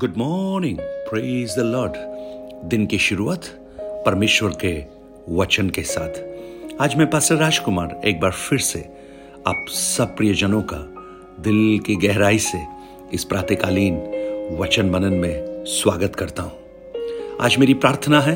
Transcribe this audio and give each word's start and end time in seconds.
Good 0.00 0.16
morning 0.16 0.78
praise 0.80 1.54
the 1.56 1.58
lord 1.58 1.92
दिन 2.68 2.86
की 2.86 2.98
शुरुआत 2.98 3.44
परमेश्वर 3.80 4.50
के 4.64 4.84
वचन 5.34 5.70
के 5.70 5.82
साथ। 5.82 6.20
आज 6.80 6.96
मैं 6.96 7.10
पास 7.10 7.32
राजकुमार 7.32 8.00
एक 8.04 8.20
बार 8.20 8.30
फिर 8.30 8.58
से 8.58 8.80
आप 9.46 9.64
सब 9.68 10.16
प्रियजनों 10.16 10.62
का 10.62 10.76
दिल 11.40 11.78
की 11.78 11.96
गहराई 11.96 12.38
से 12.38 12.58
इस 13.12 13.24
प्रातकालीन 13.24 13.96
वचन 14.60 14.90
मनन 14.90 15.12
में 15.12 15.64
स्वागत 15.64 16.16
करता 16.16 16.42
हूँ। 16.42 16.52
आज 17.40 17.56
मेरी 17.56 17.74
प्रार्थना 17.74 18.20
है, 18.20 18.34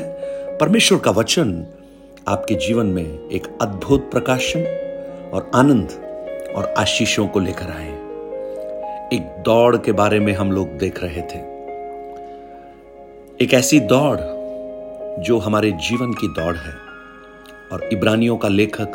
परमेश्वर 0.57 0.99
का 0.99 1.11
वचन 1.11 1.67
आपके 2.27 2.55
जीवन 2.55 2.85
में 2.85 3.29
एक 3.29 3.47
अद्भुत 3.61 4.11
प्रकाशन 4.11 4.65
और 5.33 5.51
आनंद 5.55 5.89
और 6.55 6.73
आशीषों 6.77 7.27
को 7.27 7.39
लेकर 7.39 7.71
आए। 7.71 7.91
एक 9.15 9.43
दौड़ 9.45 9.77
के 9.77 9.91
बारे 9.91 10.19
में 10.19 10.33
हम 10.33 10.51
लोग 10.51 10.67
देख 10.67 11.03
रहे 11.03 11.21
थे। 11.21 11.52
एक 13.43 13.53
ऐसी 13.53 13.79
दौड़ 13.79 14.19
जो 15.23 15.37
हमारे 15.37 15.71
जीवन 15.79 16.11
की 16.13 16.27
दौड़ 16.27 16.55
है। 16.55 16.73
और 17.71 17.83
इब्रानियों 17.93 18.35
का 18.37 18.47
लेखक, 18.47 18.91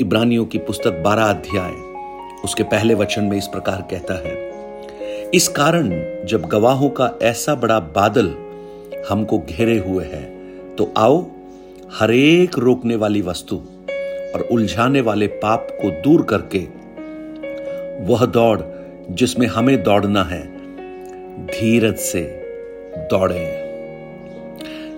इब्रानियों 0.00 0.44
की 0.44 0.58
पुस्तक 0.58 1.00
बारह 1.04 1.24
अध्याय, 1.24 1.72
उसके 2.44 2.62
पहले 2.62 2.94
वचन 2.94 3.24
में 3.24 3.36
इस 3.38 3.46
प्रकार 3.46 3.80
कहता 3.90 4.14
है, 4.18 4.34
इस 5.30 5.48
कारण 5.48 5.90
जब 6.26 6.44
गवाहों 6.46 6.90
का 6.90 7.10
ऐसा 7.22 7.54
बड़ा 7.54 7.78
बादल 7.96 8.28
हमको 9.08 9.38
घेरे 9.38 9.78
हुए 9.78 10.04
है 10.04 10.22
तो 10.76 10.92
आओ, 10.96 11.20
हरेक 11.92 12.58
रोकने 12.58 12.96
वाली 12.96 13.22
वस्तु 13.22 13.56
और 13.56 14.48
उलझाने 14.52 15.00
वाले 15.00 15.26
पाप 15.26 15.66
को 15.82 15.90
दूर 16.02 16.22
करके, 16.22 16.60
वह 18.04 18.24
दौड़ 18.26 18.60
जिसमें 19.10 19.46
हमें 19.46 19.82
दौड़ना 19.82 20.24
है, 20.24 20.42
धीरज 21.46 21.96
से 21.96 22.41
दौड़े 22.98 23.68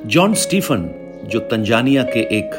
जॉन 0.06 0.34
स्टीफन, 0.34 0.90
जो 1.24 1.40
तंजानिया 1.40 2.02
के 2.02 2.20
एक 2.20 2.54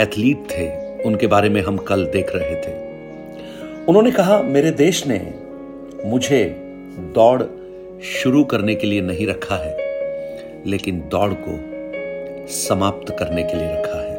एथलीट 0.00 0.36
थे, 0.36 0.94
उनके 1.02 1.26
बारे 1.26 1.48
में 1.48 1.60
हम 1.62 1.76
कल 1.76 2.06
देख 2.06 2.30
रहे 2.34 2.54
थे। 2.54 2.72
उन्होंने 3.84 4.10
कहा, 4.10 4.42
मेरे 4.42 4.70
देश 4.70 5.06
ने 5.06 5.34
मुझे 6.04 6.44
दौड़ 7.14 7.42
शुरू 8.02 8.44
करने 8.44 8.74
के 8.74 8.86
लिए 8.86 9.00
नहीं 9.00 9.26
रखा 9.26 9.56
है, 9.56 9.76
लेकिन 10.66 11.00
दौड़ 11.00 11.32
को 11.34 11.58
समाप्त 12.46 13.16
करने 13.18 13.42
के 13.42 13.54
लिए 13.54 13.68
रखा 13.68 14.00
है। 14.00 14.14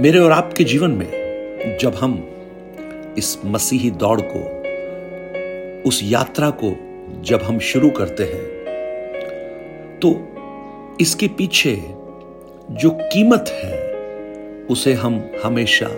मेरे 0.00 0.18
और 0.18 0.32
आपके 0.32 0.64
जीवन 0.64 0.90
में, 0.90 1.78
जब 1.80 1.94
हम 1.94 2.28
इस 3.18 3.38
मसीही 3.44 3.90
दौड़ 3.90 4.20
को, 4.24 4.62
उस 5.88 6.00
यात्रा 6.04 6.50
को 6.50 6.91
जब 7.22 7.42
हम 7.42 7.58
शुरू 7.58 7.90
करते 7.90 8.24
हैं 8.24 9.98
तो 9.98 10.14
इसके 11.00 11.28
पीछे 11.28 11.74
जो 12.70 12.90
कीमत 12.90 13.44
है, 13.48 13.90
उसे 14.70 14.92
हम 14.92 15.30
हमेशा 15.44 15.88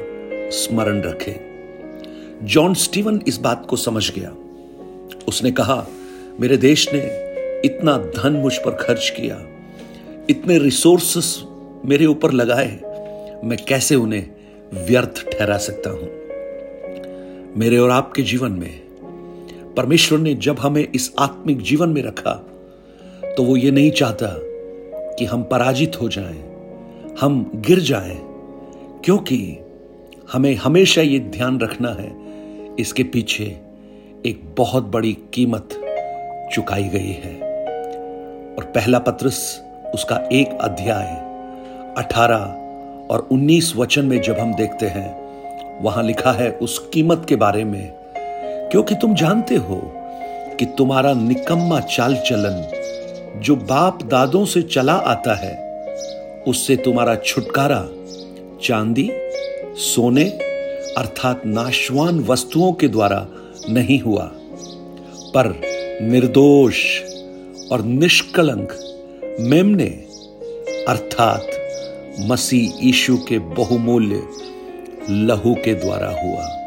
स्मरण 0.51 1.01
रखें। 1.03 1.35
जॉन 2.43 2.75
स्टीवन 2.75 3.21
इस 3.29 3.39
बात 3.39 3.67
को 3.67 3.77
समझ 3.77 4.11
गया। 4.11 4.35
उसने 5.29 5.51
कहा, 5.51 5.87
मेरे 6.41 6.57
देश 6.57 6.89
ने 6.93 7.01
इतना 7.65 7.97
धन 7.99 8.33
मुझ 8.33 8.57
पर 8.57 8.71
खर्च 8.71 9.13
किया, 9.17 9.41
इतने 10.31 10.59
रिसोर्सेस 10.59 11.43
मेरे 11.85 12.07
ऊपर 12.07 12.33
लगाए, 12.33 12.71
मैं 13.45 13.57
कैसे 13.69 13.95
उन्हें 13.95 14.31
व्यर्थ 14.87 15.25
ठहरा 15.31 15.57
सकता 15.59 15.91
हूँ? 15.91 16.09
मेरे 17.57 17.79
और 17.79 17.91
आपके 17.91 18.23
जीवन 18.23 18.53
में 18.53 18.84
परमेश्वर 19.77 20.19
ने 20.19 20.35
जब 20.35 20.59
हमें 20.59 20.89
इस 20.95 21.13
आत्मिक 21.19 21.63
जीवन 21.63 21.89
में 21.89 22.03
रखा 22.03 22.33
तो 23.37 23.43
वो 23.43 23.57
ये 23.57 23.71
नहीं 23.71 23.91
चाहता 23.91 24.27
कि 25.17 25.25
हम 25.25 25.43
पराजित 25.43 26.01
हो 26.01 26.09
जाएँ, 26.09 26.45
हम 27.21 27.51
गिर 27.55 27.81
जाएँ, 27.81 28.19
क्योंकि 29.05 29.59
हमें 30.33 30.55
हमेशा 30.57 31.03
ये 31.03 31.19
ध्यान 31.19 31.61
रखना 31.61 31.89
है 31.89 32.13
इसके 32.79 33.03
पीछे 33.03 33.45
एक 34.27 34.55
बहुत 34.59 34.85
बड़ी 34.85 35.13
कीमत 35.13 35.69
चुकाई 36.55 36.85
गई 36.85 37.13
है। 37.25 37.35
और 38.55 38.65
पहला 38.65 38.99
पत्रस 38.99 39.63
उसका 39.95 40.29
एक 40.33 40.59
अध्याय 40.61 41.15
अठारह 41.99 42.61
और 43.11 43.29
उन्नीस 43.33 43.77
वचन 43.77 44.05
में 44.05 44.21
जब 44.23 44.39
हम 44.39 44.55
देखते 44.55 44.87
हैं 44.87 45.25
वहाँ 45.83 46.03
लिखा 46.03 46.33
है 46.33 46.51
उस 46.53 46.79
कीमत 46.93 47.27
के 47.29 47.37
बारे 47.37 47.65
में 47.65 48.04
क्योंकि 48.75 48.95
तुम 48.95 49.15
जानते 49.15 49.55
हो 49.55 49.93
कि 50.59 50.67
तुम्हारा 50.67 51.13
निकम्मा 51.13 51.81
चाल 51.81 52.17
चलन 52.17 52.71
जो 53.41 53.57
बाप 53.57 54.03
दादों 54.03 54.45
से 54.45 54.63
चला 54.63 54.93
आता 54.93 55.35
है, 55.35 55.85
उससे 56.49 56.77
तुम्हारा 56.77 57.17
छुटकारा, 57.17 57.89
चांदी, 58.63 59.11
सोने, 59.77 60.25
अर्थात 60.99 61.43
नाशवान 61.47 62.21
वस्तुओं 62.21 62.73
के 62.73 62.89
द्वारा 62.89 63.27
नहीं 63.69 64.01
हुआ। 64.01 64.31
पर 65.35 65.61
निर्दोष 66.03 67.01
और 67.73 67.83
निष्कलंक 67.83 68.69
मेमने, 69.41 69.89
अर्थात 70.89 71.47
मसीह 72.21 72.87
यीशु 72.87 73.17
के 73.17 73.39
बहुमूल्य 73.39 74.23
लहू 75.11 75.55
के 75.55 75.75
द्वारा 75.75 76.11
हुआ। 76.23 76.64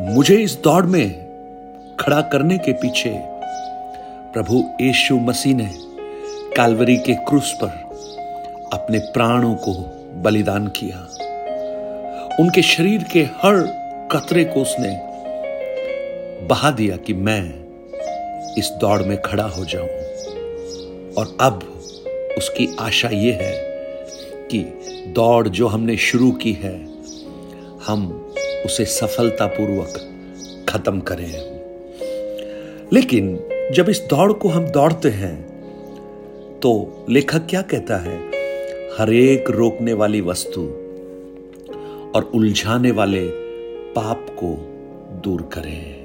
मुझे 0.00 0.36
इस 0.36 0.54
दौड़ 0.54 0.86
में 0.86 1.10
खड़ा 2.00 2.20
करने 2.20 2.58
के 2.58 2.72
पीछे 2.72 3.10
प्रभु 4.32 4.64
यीशु 4.80 5.16
मसीह 5.16 5.56
ने 5.56 5.70
कालवरी 6.56 6.96
के 6.96 7.14
क्रूस 7.14 7.54
पर 7.62 7.68
अपने 8.72 8.98
प्राणों 8.98 9.54
को 9.54 9.72
बलिदान 10.22 10.66
किया। 10.68 10.98
उनके 12.40 12.62
शरीर 12.62 13.02
के 13.02 13.20
हर 13.20 13.56
कतरे 14.12 14.44
को 14.44 14.62
उसने 14.62 14.96
बहा 16.46 16.70
दिया 16.70 16.96
कि 16.96 17.14
मैं 17.14 17.64
इस 18.58 18.70
दौड़ 18.70 19.02
में 19.02 19.22
खड़ा 19.22 19.44
हो 19.44 19.64
जाऊँ। 19.64 19.88
और 21.14 21.36
अब 21.40 21.82
उसकी 22.38 22.76
आशा 22.80 23.08
यह 23.08 23.38
है 23.42 23.64
कि 24.50 24.60
दौड़ 25.08 25.48
जो 25.48 25.66
हमने 25.66 25.96
शुरू 25.96 26.30
की 26.30 26.52
है, 26.52 26.88
हम 27.86 28.27
उसे 28.66 28.84
सफलतापूर्वक 28.84 30.14
खत्म 30.68 31.00
करें। 31.00 31.58
लेकिन 32.92 33.48
जब 33.72 33.88
इस 33.88 34.00
दौड़ 34.00 34.32
को 34.32 34.48
हम 34.48 34.66
दौड़ते 34.66 35.08
हैं 35.08 35.36
तो 36.60 37.04
लेखक 37.10 37.46
क्या 37.50 37.62
कहता 37.62 37.96
है? 37.96 38.16
हरेक 38.98 39.50
रोकने 39.50 39.92
वाली 39.92 40.20
वस्तु 40.20 40.60
और 42.14 42.30
उलझाने 42.34 42.90
वाले 42.90 43.28
पाप 43.92 44.26
को 44.30 44.54
दूर 45.24 45.42
करें। 45.42 45.98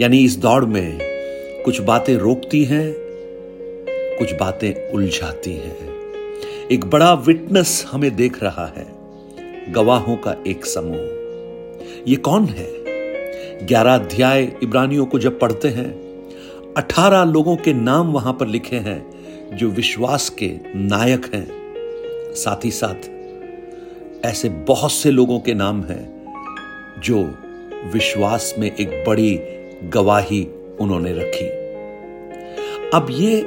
यानी 0.00 0.24
इस 0.24 0.36
दौड़ 0.36 0.64
में 0.64 0.98
कुछ 1.64 1.80
बातें 1.80 2.14
रोकती 2.16 2.64
हैं, 2.64 2.94
कुछ 4.18 4.32
बातें 4.32 4.92
उलझाती 4.92 5.52
हैं। 5.52 5.90
एक 6.72 6.84
बड़ा 6.84 7.14
विटनेस 7.14 7.84
हमें 7.90 8.16
देख 8.16 8.42
रहा 8.42 8.66
है, 8.76 8.86
गवाहों 9.72 10.16
का 10.16 10.36
एक 10.46 10.66
समूह। 10.66 11.21
ये 12.08 12.16
कौन 12.16 12.44
है? 12.44 12.66
ग्यारह 13.66 13.94
अध्याय 13.94 14.52
इब्रानियों 14.62 15.06
को 15.06 15.18
जब 15.18 15.38
पढ़ते 15.40 15.68
हैं, 15.68 15.90
अठारह 16.76 17.24
लोगों 17.24 17.56
के 17.56 17.72
नाम 17.72 18.12
वहाँ 18.12 18.32
पर 18.32 18.46
लिखे 18.46 18.76
हैं, 18.76 19.10
जो 19.56 19.68
विश्वास 19.68 20.28
के 20.28 20.50
नायक 20.76 21.30
हैं। 21.34 21.46
साथ 22.34 22.64
ही 22.64 22.70
साथ, 22.70 22.94
ऐसे 24.26 24.48
बहुत 24.48 24.92
से 24.92 25.10
लोगों 25.10 25.40
के 25.40 25.54
नाम 25.54 25.82
हैं, 25.82 26.34
जो 26.98 27.18
विश्वास 27.92 28.54
में 28.58 28.76
एक 28.76 29.04
बड़ी 29.08 29.40
गवाही 29.84 30.48
उन्होंने 30.80 31.12
रखी। 31.12 31.46
अब 32.94 33.06
ये 33.10 33.42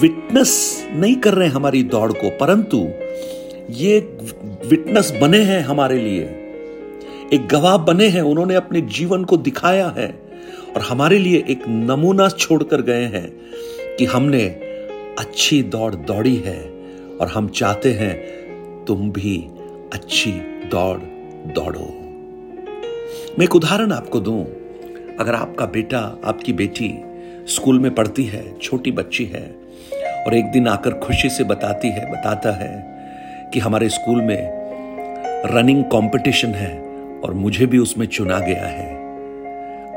विटनेस 0.00 0.86
नहीं 0.92 1.16
कर 1.16 1.34
रहे 1.34 1.48
हमारी 1.48 1.82
दौड़ 1.82 2.12
को, 2.12 2.30
परंतु 2.30 2.88
ये 3.70 3.98
विटनेस 4.66 5.18
बने 5.20 5.38
हैं 5.38 5.60
हमारे 5.60 5.98
लिए। 5.98 6.45
एक 7.32 7.48
गवाह 7.48 7.76
बने 7.76 8.08
हैं, 8.08 8.22
उन्होंने 8.22 8.54
अपने 8.54 8.80
जीवन 8.80 9.24
को 9.24 9.36
दिखाया 9.36 9.94
है 9.96 10.22
और 10.76 10.82
हमारे 10.82 11.18
लिए 11.18 11.44
एक 11.48 11.62
नमूना 11.68 12.28
छोड़कर 12.28 12.82
गए 12.82 13.04
हैं 13.04 13.32
कि 13.96 14.04
हमने 14.04 14.46
अच्छी 15.18 15.62
दौड़ 15.62 15.94
दौड़ी 15.94 16.36
है 16.36 16.60
और 17.20 17.28
हम 17.28 17.48
चाहते 17.48 17.92
हैं 17.92 18.14
तुम 18.84 19.10
भी 19.10 19.50
अच्छी 19.92 20.30
दौड़ 20.70 20.98
दौड़ो। 21.52 21.88
मैं 23.38 23.44
एक 23.44 23.56
उदाहरण 23.56 23.92
आपको 23.92 24.20
दूँ। 24.20 24.44
अगर 25.20 25.34
आपका 25.34 25.66
बेटा, 25.66 26.18
आपकी 26.24 26.52
बेटी 26.52 26.94
स्कूल 27.48 27.78
में 27.78 27.94
पढ़ती 27.94 28.24
है, 28.24 28.58
छोटी 28.58 28.90
बच्ची 28.92 29.24
है 29.24 29.56
और 30.26 30.34
एक 30.34 30.44
दिन 30.44 30.68
आकर 30.68 30.90
खुशी 30.90 31.28
से 31.28 31.44
बताती 31.44 31.88
है, 31.88 32.12
बताता 32.12 32.52
है 32.52 32.84
कि 33.54 33.60
हमारे 33.60 33.88
स्कूल 33.88 34.22
में 34.22 34.50
रनिंग 35.46 35.84
कंपटीशन 35.84 36.48
है 36.48 36.85
और 37.24 37.34
मुझे 37.34 37.66
भी 37.66 37.78
उसमें 37.78 38.06
चुना 38.06 38.38
गया 38.38 38.66
है। 38.66 38.94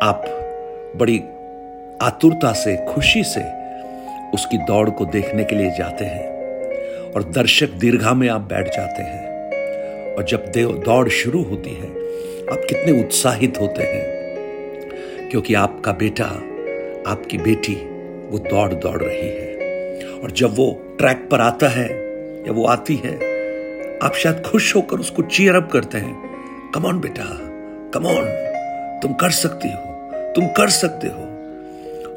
आप 0.03 0.23
बड़ी 0.95 1.19
आतुरता 2.01 2.51
से, 2.53 2.85
खुशी 2.85 3.23
से 3.23 3.41
उसकी 4.33 4.57
दौड़ 4.57 4.89
को 4.89 5.05
देखने 5.05 5.43
के 5.43 5.55
लिए 5.55 5.71
जाते 5.77 6.05
हैं 6.05 7.11
और 7.11 7.23
दर्शक 7.23 7.69
दीर्घा 7.69 8.13
में 8.13 8.29
आप 8.29 8.41
बैठ 8.41 8.67
जाते 8.67 9.03
हैं 9.03 10.15
और 10.15 10.25
जब 10.25 10.45
देव 10.51 10.71
दौड़ 10.85 11.09
शुरू 11.09 11.43
होती 11.43 11.69
है, 11.69 11.89
आप 12.51 12.65
कितने 12.69 13.03
उत्साहित 13.03 13.59
होते 13.61 13.83
हैं 13.83 15.29
क्योंकि 15.31 15.53
आपका 15.53 15.91
बेटा, 15.91 16.25
आपकी 17.11 17.37
बेटी, 17.37 17.75
वो 18.29 18.39
दौड़ 18.39 18.73
दौड़ 18.73 19.01
रही 19.03 19.27
है 19.27 20.19
और 20.23 20.31
जब 20.31 20.55
वो 20.55 20.95
ट्रैक 20.97 21.27
पर 21.31 21.41
आता 21.41 21.67
है 21.67 21.87
या 22.47 22.51
वो 22.51 22.65
आती 22.65 22.95
है, 22.95 23.15
आप 23.99 24.13
शायद 24.13 24.43
खुश 24.45 24.75
होकर 24.75 24.97
उसको 24.97 25.21
चीयर 25.21 25.55
अप 25.55 25.69
करते 25.73 25.97
हैं। 25.97 26.28
कमॉन 26.75 26.99
बेटा। 26.99 27.23
कमॉन 27.93 28.25
तुम 29.01 29.13
कर 29.13 29.29
सकती 29.29 29.71
हो। 29.71 30.11
तुम 30.35 30.47
कर 30.47 30.69
सकते 30.69 31.07
हो। 31.07 31.21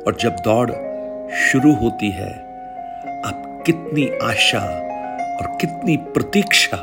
और 0.06 0.16
जब 0.20 0.36
दौड़ 0.44 0.70
शुरू 1.34 1.74
होती 1.74 2.10
है, 2.10 2.28
आप 3.24 3.62
कितनी 3.66 4.18
आशा 4.22 4.58
और 5.40 5.58
कितनी 5.60 5.96
प्रतीक्षा 5.96 6.76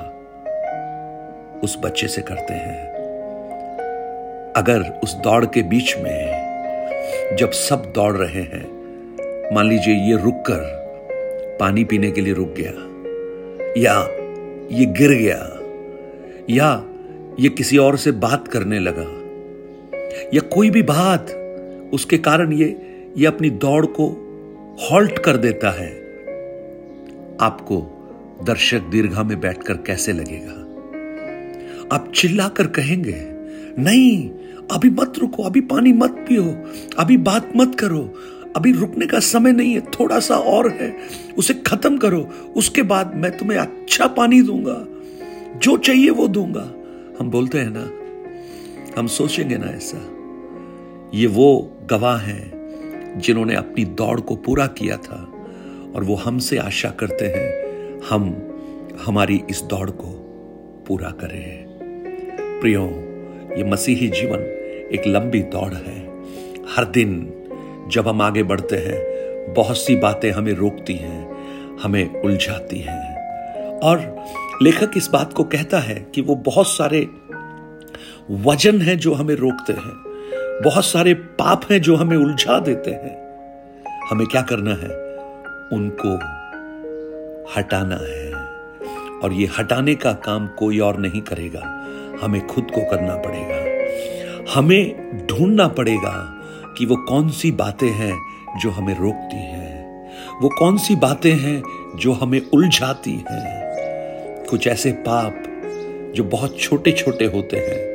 उस 1.63 1.77
बच्चे 1.81 2.07
से 2.07 2.21
करते 2.21 2.53
हैं। 2.53 2.89
अगर 4.55 4.99
उस 5.03 5.15
दौड़ 5.15 5.45
के 5.45 5.61
बीच 5.61 5.97
में 5.97 6.49
जब 7.39 7.51
सब 7.51 7.91
दौड़ 7.95 8.17
रहे 8.17 8.41
हैं, 8.41 8.69
मान 9.55 9.69
लीजिए 9.69 9.95
ये 9.95 10.17
रुक 10.17 10.35
कर 10.35 10.79
पानी 11.59 11.83
पीने 11.83 12.11
के 12.11 12.21
लिए 12.21 12.33
रुक 12.33 12.55
गया, 12.57 12.73
या 13.77 14.07
ये 14.71 14.85
गिर 14.85 15.11
गया, 15.11 15.49
या 16.49 16.83
ये 17.39 17.49
किसी 17.49 17.77
और 17.77 17.97
से 17.97 18.11
बात 18.11 18.47
करने 18.47 18.79
लगा। 18.79 19.19
या 20.33 20.39
कोई 20.39 20.69
भी 20.69 20.81
बात, 20.81 21.31
उसके 21.93 22.17
कारण 22.17 22.53
ये 22.53 22.85
ये 23.17 23.25
अपनी 23.25 23.49
दौड़ 23.49 23.85
को 23.85 24.07
हॉल्ट 24.81 25.19
कर 25.19 25.37
देता 25.37 25.71
है। 25.71 25.91
आपको 27.41 27.95
दर्शक 28.43 28.79
दीर्घा 28.79 29.23
में 29.23 29.39
बैठकर 29.39 29.73
कैसे 29.73 30.13
लगेगा? 30.13 30.65
आप 31.95 32.11
चिल्लाकर 32.15 32.67
कहेंगे, 32.67 33.25
नहीं, 33.81 34.29
अभी 34.71 34.89
मत 34.89 35.13
रुको, 35.19 35.43
अभी 35.43 35.61
पानी 35.61 35.93
मत 35.93 36.11
पियो, 36.11 36.55
अभी 36.99 37.17
बात 37.17 37.51
मत 37.55 37.75
करो, 37.79 38.13
अभी 38.55 38.71
रुकने 38.71 39.07
का 39.07 39.19
समय 39.19 39.51
नहीं 39.51 39.73
है 39.73 39.81
थोड़ा 39.81 40.19
सा 40.19 40.35
और 40.35 40.69
है, 40.69 40.97
उसे 41.37 41.53
खत्म 41.53 41.97
करो, 41.97 42.29
उसके 42.57 42.81
बाद 42.81 43.15
मैं 43.15 43.37
तुम्हें 43.37 43.57
अच्छा 43.57 44.07
पानी 44.07 44.41
दूँगा, 44.41 44.85
जो 45.59 45.77
चाहिए 45.77 46.09
वो 46.09 46.27
दूँगा। 46.27 46.73
हम 47.19 47.31
बोलते 47.31 47.57
हैं 47.57 47.69
ना, 47.69 48.99
हम 48.99 49.07
सोचेंगे 49.07 49.57
ना 49.57 49.67
ऐसा। 49.67 49.97
ये 51.13 51.27
वो 51.27 51.77
गवाह 51.89 52.17
हैं 52.17 52.59
जिन्होंने 53.19 53.55
अपनी 53.55 53.85
दौड़ 53.85 54.19
को 54.19 54.35
पूरा 54.35 54.67
किया 54.67 54.97
था 54.97 55.33
और 55.95 56.03
वो 56.03 56.15
हमसे 56.15 56.57
आशा 56.57 56.89
करते 56.89 57.25
हैं, 57.25 57.69
हम, 58.09 58.49
हमारी 59.05 59.41
इस 59.49 59.61
दौड़ 59.61 59.89
को 59.89 60.07
पूरा 60.87 61.09
करें। 61.09 61.65
प्रियो, 62.61 62.85
ये 63.57 63.63
मसीही 63.63 64.07
जीवन 64.07 64.39
एक 64.93 65.07
लंबी 65.07 65.41
दौड़ 65.41 65.73
है। 65.73 66.21
हर 66.75 66.85
दिन 66.85 67.33
जब 67.87 68.07
हम 68.07 68.21
आगे 68.21 68.43
बढ़ते 68.43 68.75
हैं, 68.75 68.97
बहुत 69.53 69.77
सी 69.77 69.95
बातें 69.95 70.31
हमें 70.31 70.53
रोकती 70.53 70.95
हैं, 70.95 71.37
हमें 71.77 72.21
उलझाती 72.21 72.79
हैं। 72.79 73.19
और 73.79 74.25
लेखक 74.61 74.91
इस 74.97 75.09
बात 75.09 75.33
को 75.33 75.43
कहता 75.43 75.79
है 75.79 76.07
कि 76.15 76.21
वो 76.21 76.35
बहुत 76.35 76.67
सारे 76.67 77.09
वज़न 78.31 78.81
हैं 78.81 78.97
जो 78.97 79.13
हमें 79.13 79.35
रोकते 79.35 79.73
हैं, 79.73 80.09
बहुत 80.63 80.85
सारे 80.85 81.13
पाप 81.13 81.61
हैं 81.71 81.81
जो 81.81 81.95
हमें 81.95 82.17
उलझा 82.17 82.59
देते 82.59 82.91
हैं। 82.91 83.29
हमें 84.09 84.27
क्या 84.27 84.41
करना 84.41 84.71
है? 84.71 84.89
उनको 85.73 86.15
हटाना 87.57 87.95
है। 87.95 88.33
और 89.23 89.33
ये 89.33 89.49
हटाने 89.59 89.95
का 89.95 90.13
काम 90.13 90.47
कोई 90.47 90.79
और 90.79 90.97
नहीं 90.97 91.21
करेगा। 91.21 91.87
हमें 92.21 92.47
खुद 92.47 92.63
को 92.63 92.81
करना 92.81 93.15
पड़ेगा। 93.15 93.69
हमें 94.53 95.09
ढूंढना 95.27 95.67
पड़ेगा 95.67 96.41
कि 96.77 96.85
वो 96.85 96.95
कौन 96.95 97.29
सी 97.29 97.51
बातें 97.51 97.89
हैं 97.89 98.19
जो 98.59 98.69
हमें 98.69 98.99
रोकती 98.99 99.37
हैं। 99.37 99.79
वो 100.41 100.49
कौन 100.49 100.77
सी 100.77 100.95
बातें 100.95 101.33
हैं 101.33 101.63
जो 101.95 102.13
हमें 102.13 102.41
उलझाती 102.53 103.25
हैं। 103.31 103.68
कुछ 104.49 104.67
ऐसे 104.67 104.91
पाप 104.91 105.43
जो 106.15 106.23
बहुत 106.23 106.59
छोटे 106.59 106.91
छोटे 106.91 107.25
होते 107.25 107.57
हैं, 107.57 107.89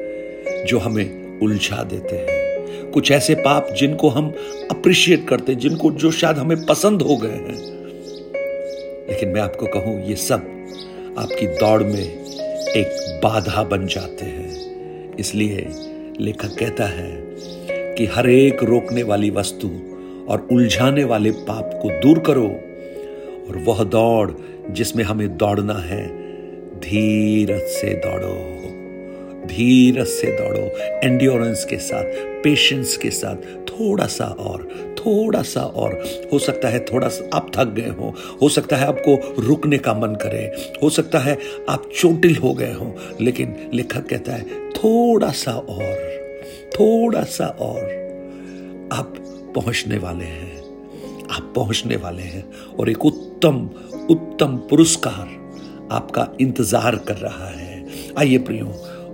जो 0.66 0.78
हमें 0.78 1.40
उलझा 1.40 1.82
देते 1.82 2.16
हैं। 2.16 2.90
कुछ 2.90 3.10
ऐसे 3.10 3.34
पाप 3.34 3.68
जिनको 3.78 4.08
हम 4.08 4.34
अप्रिशिएट 4.70 5.28
करते 5.28 5.52
हैं, 5.52 5.58
जिनको 5.58 5.90
जो 5.90 6.10
शायद 6.10 6.36
हमें 6.36 6.66
पसंद 6.66 7.02
हो 7.02 7.16
गए 7.16 7.28
हैं। 7.28 7.54
लेकिन 9.10 9.28
मैं 9.28 9.40
आपको 9.40 9.66
कहूँ, 9.66 10.08
ये 10.08 10.16
सब 10.16 10.36
आपकी 11.18 11.46
दौड़ 11.46 11.82
में 11.82 12.24
एक 12.76 13.20
बाधा 13.24 13.62
बन 13.62 13.86
जाते 13.86 14.24
हैं। 14.24 14.50
इसलिए 15.16 15.68
लेखक 16.20 16.56
कहता 16.58 16.84
है 16.84 17.10
कि 17.94 18.06
हर 18.06 18.30
एक 18.30 18.62
रोकने 18.62 19.02
वाली 19.02 19.30
वस्तु 19.30 19.68
और 20.28 20.48
उलझाने 20.52 21.04
वाले 21.04 21.30
पाप 21.30 21.70
को 21.82 21.90
दूर 21.90 22.18
करो 22.18 22.48
और 23.48 23.56
वह 23.56 23.84
दौड़ 23.84 24.30
जिसमें 24.70 25.04
हमें 25.04 25.36
दौड़ना 25.36 25.74
है 25.74 26.23
धीरज 26.84 27.60
से 27.60 27.94
दौड़ो। 27.94 28.60
धीरज 29.46 30.06
से 30.06 30.26
दौड़ो। 30.26 30.76
एंड्योरेंस 30.78 31.64
के 31.64 31.76
साथ 31.76 32.04
पेशेंस 32.44 32.96
के 32.96 33.10
साथ 33.10 33.36
थोड़ा 33.70 34.06
सा 34.06 34.24
और 34.24 34.68
थोड़ा 34.98 35.42
सा 35.42 35.60
और। 35.60 36.04
हो 36.32 36.38
सकता 36.38 36.68
है 36.68 36.84
थोड़ा 36.84 37.08
सा 37.08 37.36
आप 37.36 37.52
थक 37.56 37.64
गए 37.64 37.88
हो। 37.88 38.14
हो 38.42 38.48
सकता 38.48 38.76
है 38.76 38.86
आपको 38.86 39.42
रुकने 39.42 39.78
का 39.78 39.94
मन 39.94 40.14
करे। 40.14 40.72
हो 40.82 40.90
सकता 40.90 41.18
है 41.18 41.38
आप 41.68 41.90
चोटिल 42.00 42.36
हो 42.36 42.54
गए 42.54 42.72
हो। 42.72 42.96
लेकिन 43.20 43.70
लेखक 43.74 44.08
कहता 44.08 44.32
है 44.32 44.70
थोड़ा 44.70 45.28
सा 45.28 45.52
और 45.52 46.14
थोड़ा 46.74 47.22
सा 47.22 47.46
और 47.46 47.80
आप 48.92 49.14
पहुँचने 49.54 49.98
वाले 49.98 50.24
हैं। 50.24 50.58
आप 51.30 51.52
पहुँचने 51.56 51.96
वाले 51.96 52.22
हैं। 52.22 52.52
और 52.80 52.90
एक 52.90 53.06
उत्तम 53.06 53.70
उत्तम 54.10 54.56
पुरस्कार 54.56 55.43
आपका 55.92 56.28
इंतज़ार 56.40 56.96
कर 56.96 57.16
रहा 57.16 57.46
है। 57.46 57.84
आइए 58.18 58.38
प्रियो, 58.38 58.66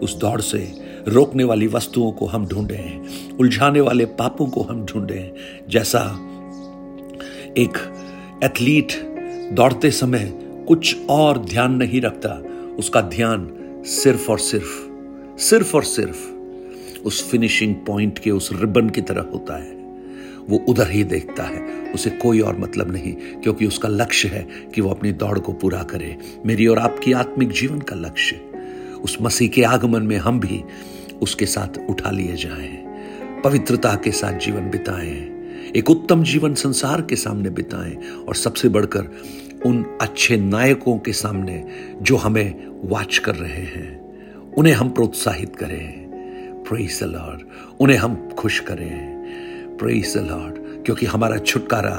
उस 0.03 0.17
दौड़ 0.17 0.41
से 0.41 0.73
रोकने 1.09 1.45
वाली 1.45 1.67
वस्तुओं 1.67 2.13
को 2.13 2.27
हम 2.27 2.47
ढूंढें, 2.47 3.37
उलझाने 3.39 3.81
वाले 3.81 4.05
पापों 4.05 4.47
को 4.47 4.63
हम 4.63 4.85
ढूंढें। 4.87 5.33
जैसा 5.69 6.01
एक 7.59 7.79
एथलीट 8.45 8.93
दौड़ते 9.53 9.91
समय 9.91 10.33
कुछ 10.69 10.97
और 11.11 11.39
ध्यान 11.39 11.73
नहीं 11.73 12.01
रखता, 12.01 12.31
उसका 12.79 13.01
ध्यान 13.01 13.49
सिर्फ़ 13.87 14.31
और 14.31 14.39
सिर्फ़ 14.39 14.91
सिर्फ़ 15.41 15.77
और 15.77 15.85
सिर्फ़ 15.85 16.29
उस 17.03 17.31
फिनिशिंग 17.31 17.75
पॉइंट 17.75 18.19
के 18.19 18.31
उस 18.31 18.51
रिबन 18.53 18.89
की 18.91 19.01
तरह 19.01 19.23
होता 19.23 19.57
है। 19.57 19.75
वो 20.49 20.65
उधर 20.69 20.91
ही 20.91 21.05
देखता 21.05 21.43
है। 21.43 21.70
उसे 21.95 22.11
कोई 22.11 22.41
और 22.41 22.59
मतलब 22.59 22.93
नहीं, 22.93 23.13
क्योंकि 23.13 23.67
उसका 23.67 23.89
लक्ष्य 23.89 24.29
है 24.29 24.49
कि 24.75 24.81
वो 24.81 24.91
अपनी 24.91 25.13
दौड़ 25.13 25.39
को 25.39 25.53
पूरा 25.53 25.83
करे। 25.83 26.17
मेरी 26.47 26.67
और 26.67 26.79
आपकी 26.79 27.13
आत्मिक 27.13 27.49
जीवन 27.49 27.79
का 27.79 27.97
लक्ष्य। 27.97 28.37
उस 29.05 29.19
मसीह 29.23 29.49
के 29.49 29.63
आगमन 29.63 30.03
में 30.03 30.17
हम 30.17 30.41
भी 30.41 30.65
उसके 31.23 31.47
साथ 31.47 31.91
उठा 31.91 32.11
लिए 32.11 32.37
जाएँ। 32.37 32.85
पवित्रता 33.45 33.95
के 33.95 34.11
साथ 34.11 34.39
जीवन 34.39 34.71
बिताएँ। 34.71 35.41
एक 35.77 35.91
उत्तम 35.91 36.23
जीवन 36.23 36.55
संसार 36.55 37.03
के 37.03 37.17
सामने 37.17 37.51
बिताएँ 37.51 37.97
और 38.29 38.35
सबसे 38.35 38.69
बढ़कर 38.69 39.23
उन 39.67 39.99
अच्छे 40.01 40.37
नायकों 40.37 40.99
के 40.99 41.13
सामने 41.13 41.65
जो 42.03 42.17
हमें 42.17 42.67
वाच 42.89 43.19
कर 43.19 43.35
रहे 43.35 43.63
हैं। 43.63 44.01
उन्हें 44.53 44.75
हम 44.75 44.91
प्रोत्साहित 44.91 45.57
करें। 45.57 46.11
प्रेस 46.69 47.03
लॉर्ड 47.03 47.41
उन्हें 47.81 47.99
हम 47.99 48.29
खुश 48.39 48.61
करें। 48.61 49.21
प्रेस 49.77 50.17
लॉर्ड 50.17 50.60
क्योंकि 50.87 51.07
हमारा 51.07 51.37
छुटकारा 51.37 51.97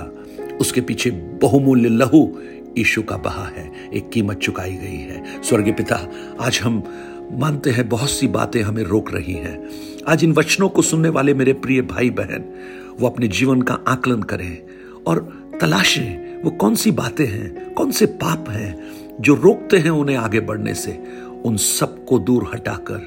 उसके 0.62 0.82
पीछे 0.82 1.12
बहुमूल्य 1.42 1.90
लहू 1.90 2.30
ईशु 2.78 3.02
का 3.02 3.18
बहा 3.18 3.46
है, 3.46 3.72
एक 3.94 4.10
कीमत 4.10 4.38
चुकाई 4.38 4.74
गई 4.74 4.98
है। 4.98 5.42
स्वर्गीय 5.44 5.74
पिता, 5.74 5.96
आज 6.40 6.60
हम 6.64 6.84
मानते 7.32 7.70
हैं 7.70 7.88
बहुत 7.90 8.10
सी 8.10 8.28
बातें 8.28 8.62
हमें 8.62 8.84
रोक 8.84 9.14
रही 9.14 9.34
हैं। 9.34 9.58
आज 10.08 10.24
इन 10.24 10.32
वचनों 10.34 10.70
को 10.70 10.82
सुनने 10.82 11.10
वाले 11.10 11.34
मेरे 11.34 11.54
प्रिय 11.54 11.82
भाई 11.82 12.10
बहन 12.10 12.46
वो 13.00 13.08
अपने 13.08 13.28
जीवन 13.28 13.62
का 13.62 13.74
आकलन 13.88 14.22
करें 14.24 14.58
और 15.08 15.20
तलाशें, 15.62 16.42
वो 16.44 16.52
कौन 16.52 16.76
सी 16.76 16.92
बातें 16.92 17.26
हैं, 17.26 17.74
कौन 17.74 17.92
से 17.92 18.06
पाप 18.06 18.50
हैं 18.50 18.92
जो 19.22 19.36
रोकते 19.36 19.78
हैं 19.78 19.90
उन्हें 19.90 20.18
आगे 20.18 20.40
बढ़ने 20.40 20.74
से। 20.74 20.92
उन 21.46 21.58
सबको 21.58 22.20
दूर 22.20 22.50
हटाकर, 22.54 23.00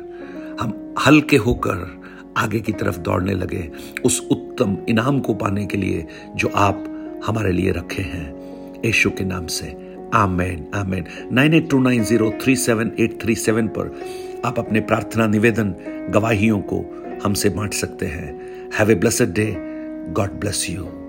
हम 0.60 0.94
हल्के 1.06 1.36
होकर 1.36 2.03
आगे 2.36 2.60
की 2.60 2.72
तरफ़ 2.72 2.98
दौड़ने 2.98 3.34
लगे 3.34 3.70
उस 4.04 4.28
उत्तम 4.30 4.76
इनाम 4.88 5.20
को 5.20 5.34
पाने 5.34 5.66
के 5.66 5.76
लिए 5.76 6.06
जो 6.36 6.48
आप 6.48 6.84
हमारे 7.26 7.52
लिए 7.52 7.70
रखे 7.70 8.02
हैं। 8.02 8.34
यशु 8.86 9.10
के 9.10 9.24
नाम 9.24 9.46
से। 9.46 9.96
Amen 10.14 10.66
amen. 10.74 11.04
Nine 11.32 11.54
eight 11.54 11.70
two 11.70 11.78
nine 11.78 12.04
zero 12.04 12.32
three 12.42 12.56
seven 12.56 12.92
eight 13.00 13.22
three 13.22 13.34
seven 13.34 13.68
पर 13.68 13.98
आप 14.44 14.58
अपने 14.58 14.80
प्रार्थना 14.80 15.26
निवेदन 15.26 15.74
गवाहियों 16.10 16.60
को 16.60 16.84
हमसे 17.24 17.48
बांट 17.48 17.74
सकते 17.74 18.06
हैं। 18.06 18.40
Have 18.78 18.90
a 18.90 18.94
blessed 18.94 19.34
day. 19.34 19.56
God 20.12 20.30
bless 20.30 20.66
you. 20.70 21.03